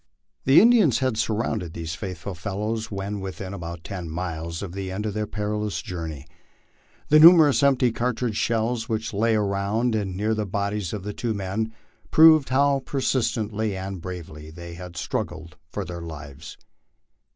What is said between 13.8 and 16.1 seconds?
bravely they had struggled for their